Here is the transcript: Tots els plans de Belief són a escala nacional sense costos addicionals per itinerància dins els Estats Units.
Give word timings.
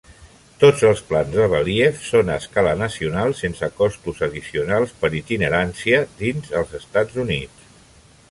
Tots 0.61 0.79
els 0.91 1.01
plans 1.09 1.27
de 1.39 1.43
Belief 1.49 1.99
són 2.05 2.29
a 2.29 2.37
escala 2.43 2.71
nacional 2.79 3.35
sense 3.41 3.69
costos 3.81 4.23
addicionals 4.29 4.95
per 5.03 5.11
itinerància 5.19 5.99
dins 6.23 6.49
els 6.63 6.73
Estats 6.83 7.21
Units. 7.27 7.71